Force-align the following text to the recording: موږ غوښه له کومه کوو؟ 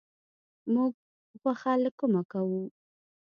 موږ 0.73 0.93
غوښه 1.41 1.73
له 1.83 1.89
کومه 1.99 2.21
کوو؟ 2.31 2.61